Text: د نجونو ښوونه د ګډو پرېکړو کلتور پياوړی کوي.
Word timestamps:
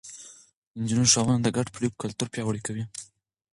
د 0.73 0.75
نجونو 0.81 1.05
ښوونه 1.11 1.37
د 1.43 1.47
ګډو 1.55 1.73
پرېکړو 1.77 1.99
کلتور 2.03 2.27
پياوړی 2.33 2.61
کوي. 2.67 2.83